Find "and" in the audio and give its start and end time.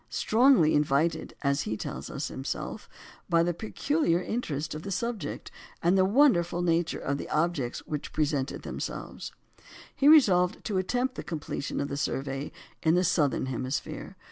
5.83-5.95